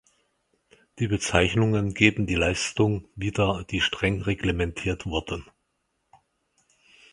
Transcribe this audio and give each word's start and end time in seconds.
Die 0.97 1.07
Bezeichnungen 1.07 1.93
geben 1.93 2.25
die 2.25 2.33
Leistung 2.33 3.07
wieder, 3.15 3.63
die 3.69 3.81
streng 3.81 4.19
reglementiert 4.23 5.05
wurde. 5.05 5.43